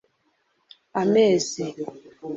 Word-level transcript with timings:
amezi 1.01 1.63